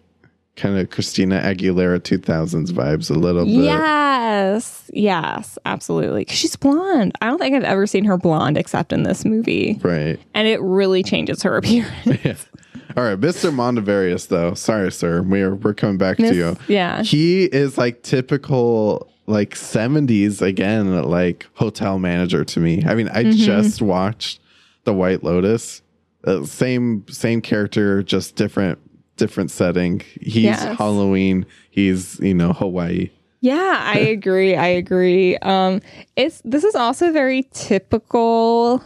[0.55, 3.53] kind of Christina Aguilera 2000s vibes a little bit.
[3.53, 4.89] yes.
[4.93, 6.25] Yes, absolutely.
[6.25, 7.11] 'Cause she's blonde.
[7.21, 9.79] I don't think I've ever seen her blonde except in this movie.
[9.83, 10.17] Right.
[10.33, 12.47] And it really changes her appearance.
[12.97, 13.51] All right, Mr.
[13.53, 14.53] Mondavarious, though.
[14.53, 15.21] Sorry, sir.
[15.21, 16.55] We're we're coming back to you.
[16.69, 17.03] yeah.
[17.03, 22.83] He is like typical like 70s again, like hotel manager to me.
[22.85, 23.31] I mean, I Mm-hmm.
[23.37, 24.39] just watched
[24.85, 25.81] The White Lotus.
[26.23, 28.79] Uh, same same character, just different
[29.17, 30.01] different setting.
[30.21, 30.77] He's Yes.
[30.77, 31.45] Halloween.
[31.71, 33.09] He's, you know, Hawaii.
[33.41, 34.55] Yeah, I agree.
[34.55, 35.37] I agree.
[35.37, 35.81] Um
[36.15, 38.83] it's this is also very typical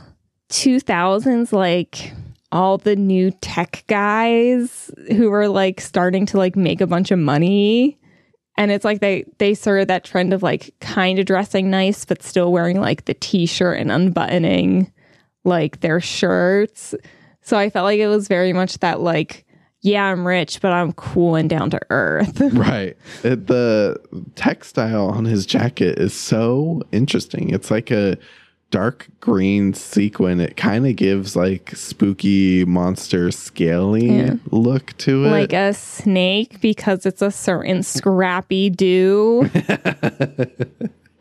[0.49, 2.13] 2000s like
[2.51, 7.19] all the new tech guys who are like starting to like make a bunch of
[7.19, 7.95] money
[8.57, 12.03] and it's like they they sort of that trend of like kind of dressing nice
[12.05, 14.91] but still wearing like the t-shirt and unbuttoning
[15.45, 16.93] like their shirts.
[17.41, 19.45] So I felt like it was very much that like
[19.81, 22.41] yeah, I'm rich, but I'm cool and down to earth.
[22.53, 22.97] Right.
[23.23, 23.97] It, the
[24.35, 27.49] textile on his jacket is so interesting.
[27.51, 28.17] It's like a
[28.71, 30.39] dark green sequin.
[30.39, 34.35] It kind of gives like spooky monster scaly Yeah.
[34.51, 35.29] look to it.
[35.31, 39.49] like a snake because it's a certain Scrappy Doo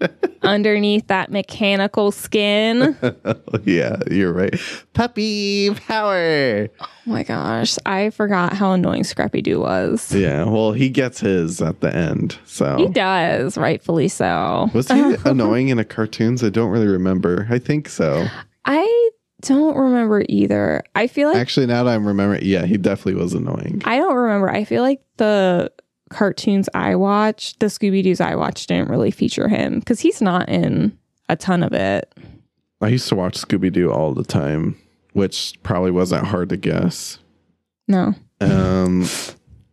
[0.42, 2.96] underneath that mechanical skin.
[3.64, 4.54] Yeah, you're right.
[4.94, 6.68] Puppy power.
[6.80, 10.14] Oh my gosh, I forgot how annoying Scrappy Doo was.
[10.14, 12.38] Yeah, well, he gets his at the end.
[12.44, 14.70] So He does, rightfully so.
[14.72, 16.42] was he annoying in a cartoons?
[16.44, 17.46] I don't really remember.
[17.50, 18.26] I think so.
[18.64, 19.10] I
[19.42, 20.82] don't remember either.
[20.94, 23.82] I feel like Actually, now that I'm remembering, yeah, he definitely was annoying.
[23.84, 24.50] I don't remember.
[24.50, 25.70] I feel like the
[26.08, 30.48] cartoons I watched, the Scooby Doo's I watched didn't really feature him because he's not
[30.48, 30.96] in
[31.28, 32.12] a ton of it.
[32.80, 34.76] I used to watch Scooby Doo all the time,
[35.12, 37.18] which probably wasn't hard to guess.
[37.88, 38.14] No.
[38.40, 39.06] Um,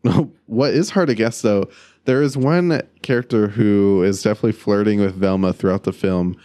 [0.45, 1.69] what is hard to guess though,
[2.05, 6.35] there is one character who is definitely flirting with Velma throughout the film.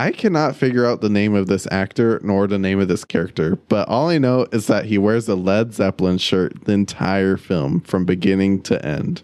[0.00, 3.56] I cannot figure out the name of this actor nor the name of this character,
[3.68, 7.80] but all I know is that he wears a Led Zeppelin shirt the entire film
[7.80, 9.22] from beginning to end.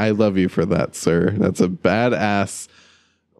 [0.00, 1.34] I love you for that, sir.
[1.36, 2.68] That's a badass,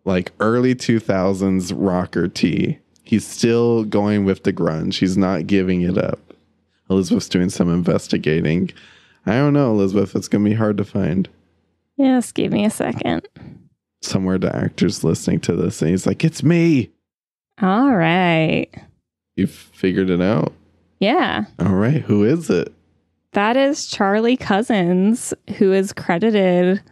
[0.04, 2.78] like early 2000s rocker tee.
[3.02, 6.20] He's still going with the grunge, he's not giving it up.
[6.90, 8.70] Elizabeth's doing some investigating.
[9.24, 10.14] I don't know, Elizabeth.
[10.14, 11.30] It's going to be hard to find.
[11.96, 13.26] Yes, give me a second.
[14.02, 16.90] Somewhere the actor's listening to this and he's like, It's me.
[17.62, 18.68] All right.
[19.34, 20.52] You figured it out.
[20.98, 21.44] Yeah.
[21.58, 22.02] All right.
[22.02, 22.74] Who is it?
[23.32, 26.82] That is Charlie Cousins, who is credited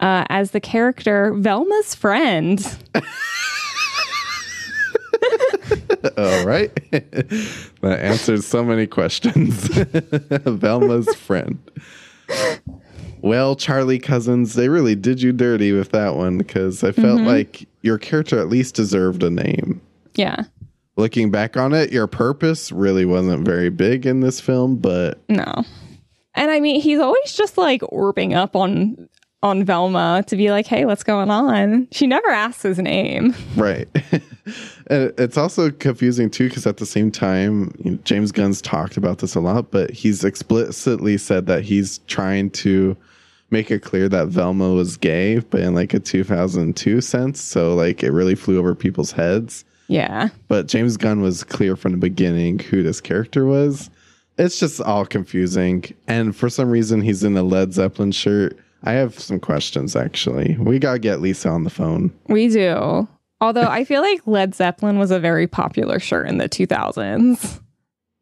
[0.00, 2.58] uh, as the character Velma's friend.
[6.16, 6.74] All right.
[6.90, 9.68] that answers so many questions.
[9.68, 11.58] Velma's friend.
[13.20, 17.68] Well, Charlie Cousins, they really did you dirty with that one because I felt like
[17.82, 19.80] your character at least deserved a name.
[20.14, 20.44] Yeah.
[20.98, 25.64] Looking back on it, your purpose really wasn't very big in this film, but No.
[26.34, 29.08] And I mean, he's always just like orbing up on
[29.40, 33.32] on Velma to be like, "Hey, what's going on?" She never asks his name.
[33.56, 33.88] right.
[34.88, 38.96] and it's also confusing too because at the same time, you know, James Gunn's talked
[38.96, 42.96] about this a lot, but he's explicitly said that he's trying to
[43.50, 47.40] make it clear that Velma was gay, but in like a 2002 sense.
[47.40, 49.64] So like it really flew over people's heads.
[49.88, 50.28] Yeah.
[50.46, 53.90] But James Gunn was clear from the beginning who this character was.
[54.36, 55.84] It's just all confusing.
[56.06, 58.56] And for some reason, he's in a Led Zeppelin shirt.
[58.84, 60.56] I have some questions actually.
[60.60, 62.12] We got to get Leesa on the phone.
[62.28, 63.08] We do.
[63.40, 67.60] Although I feel like Led Zeppelin was a very popular shirt in the 2000s.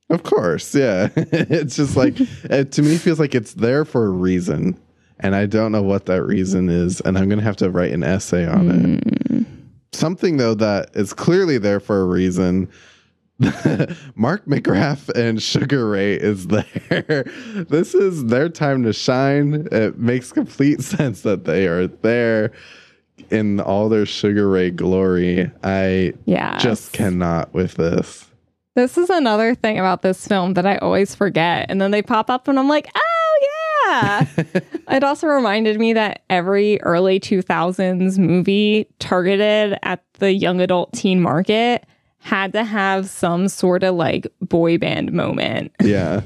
[0.09, 0.75] Of course.
[0.75, 1.09] Yeah.
[1.17, 4.79] it's just like, it, to me, it feels like it's there for a reason.
[5.21, 7.01] And I don't know what that reason is.
[7.01, 9.05] And I'm going to have to write an essay on it.
[9.05, 9.47] Mm.
[9.97, 12.69] Something, though, that is clearly there for a reason.
[14.15, 16.65] Mark McGrath and Sugar Ray is there.
[17.69, 19.69] This is their time to shine.
[19.73, 22.53] It makes complete sense that they are there
[23.31, 25.51] in all their Sugar Ray glory.
[25.63, 26.59] I Yeah.
[26.59, 28.27] just cannot with this.
[28.75, 31.71] This is another thing about this film that I always forget.
[31.71, 33.16] And then they pop up and I'm like, oh,
[33.87, 34.27] yeah.
[34.91, 41.21] it also reminded me that every early 2000s movie targeted at the young adult teen
[41.21, 41.85] market
[42.19, 45.73] had to have some sort of like boy band moment.
[45.83, 46.23] yeah.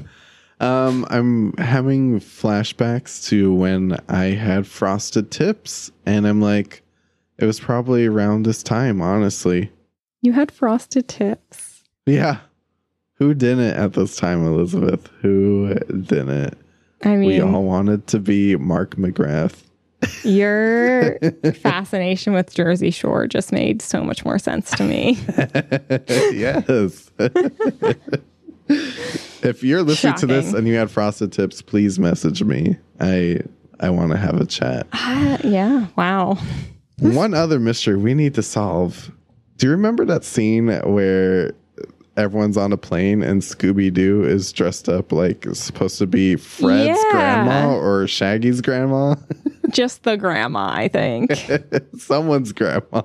[0.59, 6.83] Um, I'm having flashbacks to when I had frosted tips, and I'm like,
[7.39, 9.71] it was probably around this time, honestly.
[10.21, 11.83] You had frosted tips.
[12.05, 12.41] Yeah.
[13.15, 15.09] Who didn't at this time, Elizabeth?
[15.21, 16.55] Who didn't?
[17.03, 19.63] I mean, we all wanted to be Mark McGrath.
[20.23, 21.19] your
[21.61, 25.19] fascination with Jersey Shore just made so much more sense to me.
[26.07, 27.11] yes.
[28.67, 32.77] if you're listening to this and you had frosted tips, please message me.
[32.99, 33.41] I
[33.79, 34.87] I want to have a chat.
[34.93, 35.87] Ah, yeah.
[35.95, 36.37] Wow.
[36.99, 39.11] One other mystery we need to solve.
[39.57, 41.53] Do you remember that scene where
[42.21, 46.87] everyone's on a plane and Scooby Doo is dressed up like supposed to be Fred's
[46.87, 47.11] Yeah.
[47.11, 49.15] grandma or Shaggy's grandma?
[49.71, 51.31] Just the grandma, I think.
[51.97, 53.01] Someone's grandma.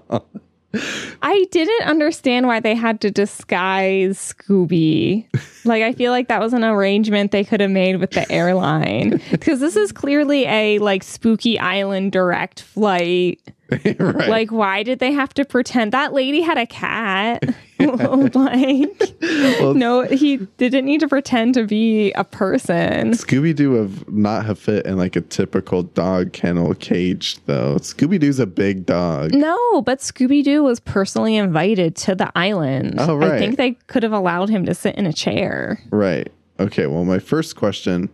[1.23, 5.27] I didn't understand why they had to disguise Scooby.
[5.65, 9.21] Like, I feel like that was an arrangement they could have made with the airline
[9.31, 13.41] because this is clearly a like spooky island direct flight.
[13.99, 14.29] right.
[14.29, 17.43] Like, why did they have to pretend that lady had a cat?
[17.79, 23.11] like, no, he didn't need to pretend to be a person.
[23.11, 27.77] Scooby Doo have not have fit in like a typical dog kennel cage though.
[27.77, 29.35] Scooby Doo's a big dog.
[29.35, 32.95] No, but Scooby Doo was personally invited to the island.
[32.99, 35.79] Oh, I think they could have allowed him to sit in a chair.
[35.91, 36.33] Right.
[36.59, 36.87] Okay.
[36.87, 38.09] Well, my first question,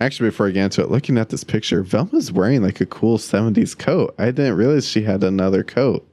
[0.00, 3.18] actually, before I get into it, looking at this picture, Velma's wearing like a cool
[3.18, 4.14] 70s coat.
[4.18, 6.06] I didn't realize she had another coat.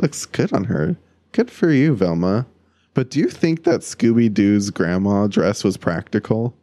[0.00, 0.96] Looks good on her.
[1.32, 2.46] Good for you, Velma.
[2.94, 6.54] But do you think that Scooby Doo's grandma dress was practical?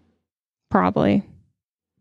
[0.69, 1.23] Probably.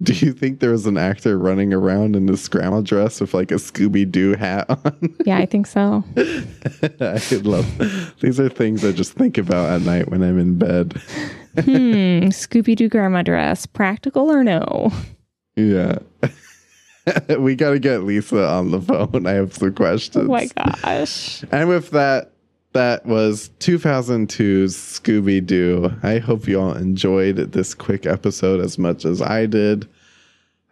[0.02, 3.50] Do you think there was an actor running around in this grandma dress with like
[3.50, 5.14] a Scooby Doo hat on?
[5.26, 6.02] Yeah, I think so.
[6.16, 11.00] I love these are things I just think about at night when I'm in bed.
[11.54, 12.28] hmm.
[12.28, 14.92] Scooby Doo grandma dress, practical or no?
[15.56, 15.98] Yeah.
[17.38, 19.26] we got to get Leesa on the phone.
[19.26, 20.28] I have some questions.
[20.28, 21.44] Oh my gosh.
[21.50, 22.32] And with that,
[22.72, 25.92] that was 2002's Scooby Doo.
[26.02, 29.88] I hope you all enjoyed this quick episode as much as I did.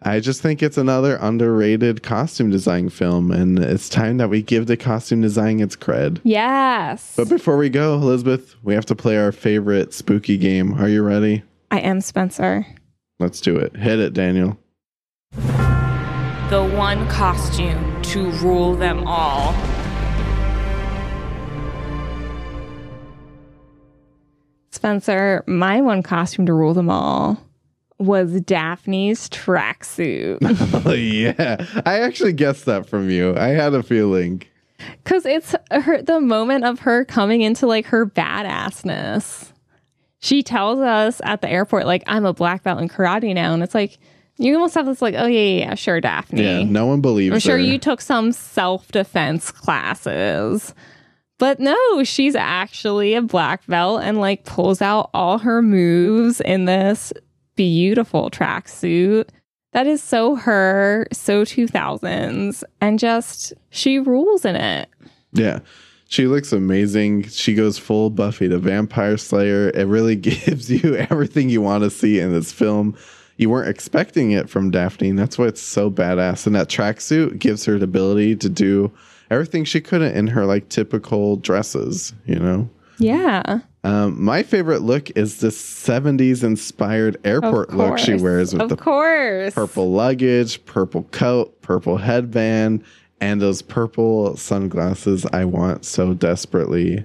[0.01, 4.67] I just think it's another underrated costume design film, and it's time that we give
[4.67, 6.21] the costume design its cred.
[6.23, 7.15] Yes.
[7.17, 10.73] But before we go, Elizabeth, we have to play our favorite spooky game.
[10.75, 11.43] Are you ready?
[11.69, 12.65] I am Spencer.
[13.19, 13.75] Let's do it.
[13.75, 14.57] Hit it, Daniel.
[15.33, 19.53] The one costume to rule them all.
[24.71, 27.37] Spencer, my one costume to rule them all
[27.99, 30.39] was Daphne's tracksuit.
[30.85, 31.65] Oh, yeah.
[31.85, 33.35] I actually guessed that from you.
[33.37, 34.43] I had a feeling.
[35.03, 39.51] Cause it's her the moment of her coming into like her badassness.
[40.19, 43.53] She tells us at the airport, like, I'm a black belt in karate now.
[43.53, 43.97] And it's like,
[44.37, 46.41] you almost have this like, oh yeah, yeah, sure, Daphne.
[46.41, 47.63] Yeah, no one believes I'm sure her.
[47.63, 50.73] you took some self-defense classes.
[51.39, 56.65] But no, she's actually a black belt and like pulls out all her moves in
[56.65, 57.13] this
[57.59, 59.27] beautiful tracksuit.
[59.73, 62.63] That is so her, so 2000s.
[62.79, 64.87] And just, she rules in it.
[65.33, 65.59] Yeah.
[66.07, 67.27] She looks amazing.
[67.27, 69.71] She goes full Buffy the Vampire Slayer.
[69.71, 72.95] It really gives you everything you want to see in this film.
[73.35, 75.09] You weren't expecting it from Daphne.
[75.09, 76.47] And that's why it's so badass.
[76.47, 78.89] And that tracksuit gives her the ability to do
[79.29, 82.69] everything she couldn't in her like typical dresses, you know?
[82.99, 83.59] Yeah.
[83.89, 88.77] Um, my favorite look is this 70s inspired airport look she wears with of the
[88.77, 89.55] course.
[89.55, 92.83] purple luggage, purple coat, purple headband,
[93.19, 97.03] and those purple sunglasses I want so desperately.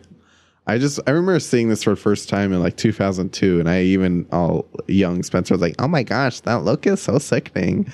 [0.66, 3.82] I just I remember seeing this for the first time in like 2002, and I
[3.82, 7.90] even all young Spencer was like, "Oh my gosh, that look is so sickening."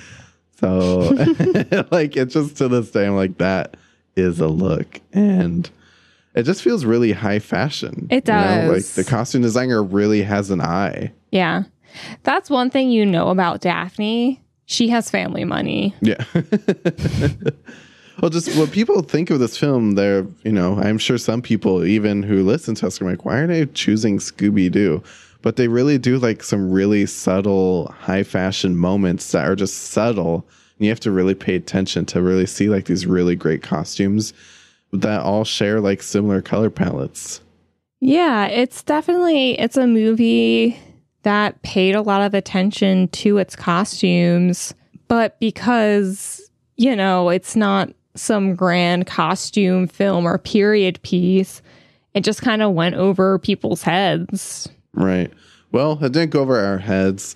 [0.59, 0.99] So
[1.91, 3.77] like it's just to this day, I'm like, that
[4.17, 5.69] is a look, and
[6.33, 8.07] it just feels really high fashion.
[8.09, 8.71] It you know?
[8.73, 11.11] Like the costume designer really has an eye.
[11.31, 11.63] Yeah.
[12.23, 14.41] That's one thing you know about Daphne.
[14.65, 15.93] She has family money.
[16.01, 16.23] Yeah.
[18.21, 21.83] well, just when people think of this film, they're, you know, I'm sure some people,
[21.83, 25.03] even who listen to us, are like, why are they choosing Scooby Doo?
[25.41, 30.47] But they really do like some really subtle, high fashion moments that are just subtle.
[30.77, 34.33] And you have to really pay attention to really see like these really great costumes
[34.93, 37.41] that all share like similar color palettes.
[37.99, 40.79] Yeah, it's definitely it's a movie
[41.23, 44.73] that paid a lot of attention to its costumes,
[45.07, 51.61] but because, you know, it's not some grand costume film or period piece,
[52.13, 54.67] it just kind of went over people's heads.
[54.93, 55.31] Right.
[55.71, 57.35] Well, it didn't go over our heads.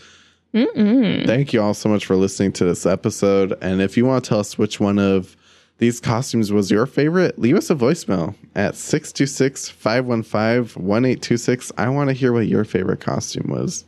[0.53, 1.25] Mm-mm.
[1.25, 3.57] Thank you all so much for listening to this episode.
[3.61, 5.37] And if you want to tell us which one of
[5.77, 11.71] these costumes was your favorite, leave us a voicemail at 626 515 1826.
[11.77, 13.85] I want to hear what your favorite costume was.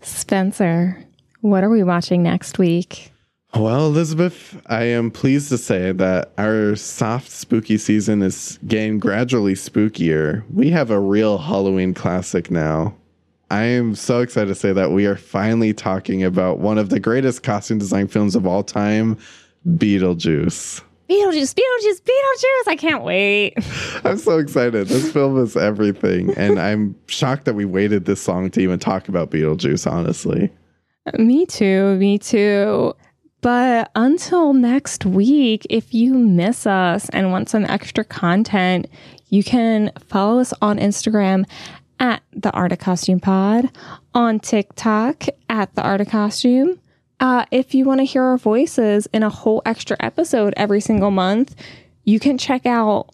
[0.00, 1.04] Spencer,
[1.40, 3.12] what are we watching next week?
[3.54, 9.54] Well, Elizabeth, I am pleased to say that our soft spooky season is getting gradually
[9.54, 10.44] spookier.
[10.54, 12.94] We have a real Halloween classic now.
[13.50, 17.00] I am so excited to say that we are finally talking about one of the
[17.00, 19.18] greatest costume design films of all time,
[19.66, 20.82] Beetlejuice.
[21.10, 22.68] Beetlejuice, Beetlejuice, Beetlejuice.
[22.68, 23.54] I can't wait.
[24.04, 24.86] I'm so excited.
[24.86, 26.32] This film is everything.
[26.36, 30.52] And I'm shocked that we waited this long to even talk about Beetlejuice, honestly.
[31.18, 31.96] Me too.
[31.96, 32.94] Me too.
[33.40, 38.86] But until next week, if you miss us and want some extra content,
[39.28, 41.46] you can follow us on Instagram
[41.98, 43.70] at the Art of Costume Pod,
[44.14, 46.79] on TikTok at the Art of Costume.
[47.20, 51.10] Uh, if you want to hear our voices in a whole extra episode every single
[51.10, 51.54] month,
[52.04, 53.10] you can check out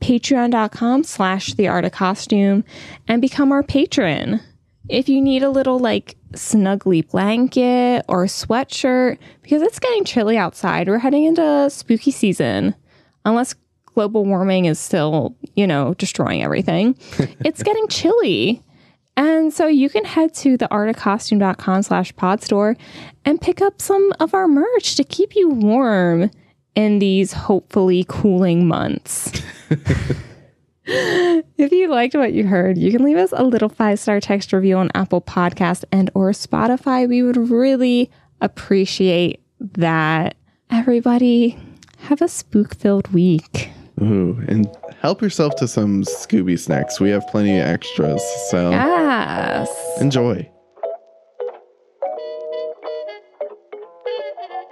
[0.00, 2.64] patreon.com slash the art of costume
[3.08, 4.40] and become our patron.
[4.88, 10.88] If you need a little like snuggly blanket or sweatshirt, because it's getting chilly outside,
[10.88, 12.74] we're heading into spooky season.
[13.24, 13.54] Unless
[13.86, 16.94] global warming is still, you know, destroying everything,
[17.40, 18.62] it's getting chilly.
[19.16, 22.76] And so you can head to theartofcostume.com slash pod store
[23.24, 26.30] and pick up some of our merch to keep you warm
[26.74, 29.32] in these hopefully cooling months.
[30.86, 34.76] if you liked what you heard, you can leave us a little five-star text review
[34.76, 37.08] on Apple Podcast and or Spotify.
[37.08, 38.10] We would really
[38.40, 40.36] appreciate that.
[40.70, 41.58] Everybody,
[42.00, 43.70] have a spook-filled week.
[44.02, 44.68] Ooh, and
[45.00, 47.00] help yourself to some Scooby snacks.
[47.00, 48.22] We have plenty of extras.
[48.50, 49.70] So Yes.
[50.00, 50.50] enjoy.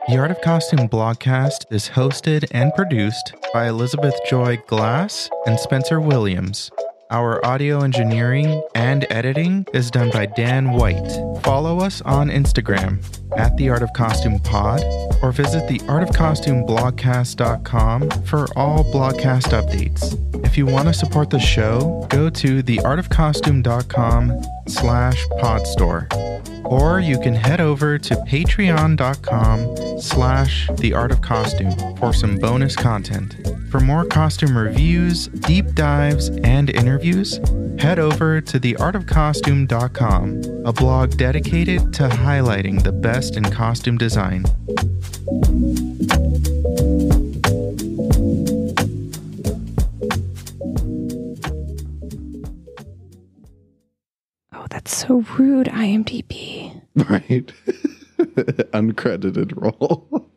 [0.09, 5.99] The Art of Costume blogcast is hosted and produced by Elizabeth Joy Glass and Spencer
[5.99, 6.71] Williams.
[7.15, 11.13] Our audio engineering and editing is done by Dan White.
[11.45, 12.99] Follow us on Instagram
[13.37, 14.83] at The Art of Costume Pod
[15.23, 20.34] or visit the artofcostumeblogcast.com for all blogcast updates.
[20.55, 26.07] If you want to support the show, go to theartofcostume.com slash podstore
[26.63, 32.77] or you can head over to patreon.com slash the art of costume for some bonus
[32.77, 33.35] content.
[33.69, 37.41] For more costume reviews deep dives and interviews
[37.81, 44.45] head over to theartofcostume.com a blog dedicated to highlighting the best in costume design
[55.07, 56.81] so rude, IMDb.
[56.97, 57.53] Right.
[58.73, 60.29] Uncredited role.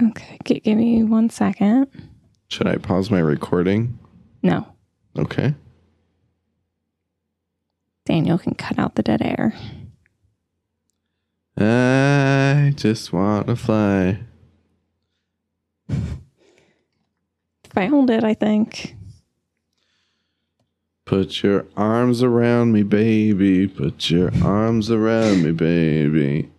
[0.00, 1.86] Okay, g- give me one second.
[2.48, 3.98] Should I pause my recording?
[4.42, 4.66] No,
[5.18, 5.54] Okay.
[8.06, 9.54] Daniel can cut out the dead air.
[11.56, 14.18] I just want to fly.
[17.74, 18.96] Found it, I think.
[21.04, 23.66] Put your arms around me, baby.
[23.66, 26.51] Put your arms around me, baby.